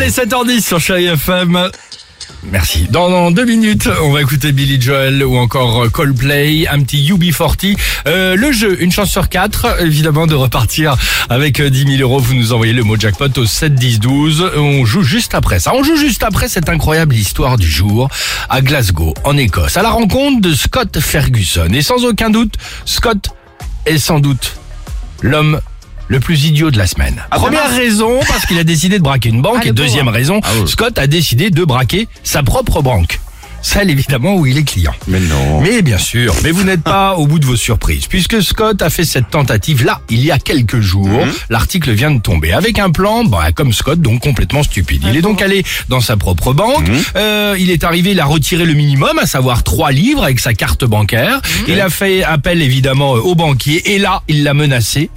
[0.00, 1.70] Allez, 7h10 sur Chérie FM.
[2.52, 2.86] Merci.
[2.88, 7.12] Dans, dans deux minutes, on va écouter Billy Joel ou encore euh, Coldplay, un petit
[7.12, 7.76] UB40.
[8.06, 10.96] Euh, le jeu, une chance sur quatre, évidemment, de repartir
[11.28, 12.20] avec euh, 10 000 euros.
[12.20, 14.52] Vous nous envoyez le mot jackpot au 7 10 12.
[14.56, 15.74] On joue juste après ça.
[15.74, 18.08] On joue juste après cette incroyable histoire du jour
[18.48, 21.70] à Glasgow, en Écosse, à la rencontre de Scott Ferguson.
[21.72, 23.30] Et sans aucun doute, Scott
[23.84, 24.58] est sans doute
[25.22, 25.60] l'homme
[26.08, 27.22] le plus idiot de la semaine.
[27.30, 29.64] Première raison, parce qu'il a décidé de braquer une banque.
[29.66, 33.20] et deuxième raison, Scott a décidé de braquer sa propre banque.
[33.60, 34.94] Celle évidemment où il est client.
[35.08, 35.60] Mais non.
[35.60, 38.88] Mais bien sûr, mais vous n'êtes pas au bout de vos surprises, puisque Scott a
[38.88, 41.26] fait cette tentative là, il y a quelques jours.
[41.50, 45.02] L'article vient de tomber avec un plan, bah, comme Scott, donc complètement stupide.
[45.08, 48.64] Il est donc allé dans sa propre banque, euh, il est arrivé, il a retiré
[48.64, 51.40] le minimum, à savoir trois livres avec sa carte bancaire.
[51.66, 55.10] Il a fait appel évidemment au banquier, et là, il l'a menacé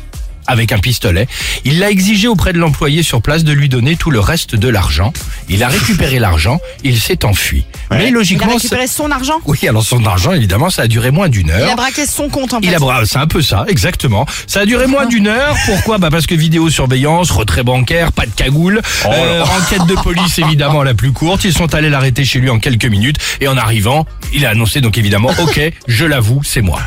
[0.52, 1.27] avec un pistolet.
[1.66, 4.67] Il l'a exigé auprès de l'employé sur place de lui donner tout le reste de
[4.67, 5.13] l'argent.
[5.49, 7.66] Il a récupéré l'argent, il s'est enfui.
[7.89, 9.39] Mais Il a logiquement, récupéré son argent?
[9.45, 11.71] oui, alors son argent, évidemment, ça a duré moins d'une Il heure.
[11.71, 12.75] a braqué son compte en Il fait.
[12.75, 14.25] a bra- c'est un peu ça, exactement.
[14.47, 15.55] Ça a duré moins d'une heure.
[15.66, 15.97] Pourquoi?
[15.97, 20.93] Bah parce que vidéosurveillance, retrait bancaire, pas de cagoule, euh, enquête de police évidemment la
[20.93, 21.43] plus courte.
[21.43, 24.81] Ils sont allés l'arrêter chez lui en quelques minutes et en arrivant, il a annoncé
[24.81, 26.80] donc évidemment, ok, je l'avoue, c'est moi.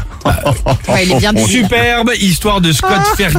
[0.88, 1.32] Ouais, il est bien.
[1.46, 3.34] Superbe histoire de Scott Ferguson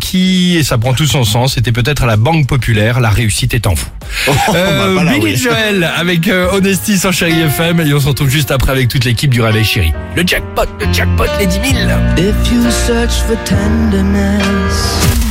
[0.00, 3.54] qui, et ça prend tout son sens, c'était peut-être à la Banque Populaire, la réussite
[3.54, 3.88] est en vous.
[4.54, 8.72] Euh, Billy Joel avec euh, Honesty sur Chéri FM et on se retrouve juste après
[8.72, 9.92] avec toute l'équipe du Réveil Chéri.
[10.14, 11.64] Le jackpot, le jackpot, les 10 000
[12.18, 15.21] If you search for tenderness